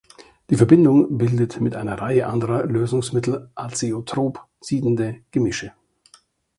Die 0.49 0.55
Verbindung 0.55 1.19
bildet 1.19 1.61
mit 1.61 1.75
einer 1.75 2.01
Reihe 2.01 2.25
anderer 2.25 2.65
Lösungsmittel 2.65 3.51
azeotrop 3.53 4.43
siedende 4.59 5.19
Gemische. 5.29 5.73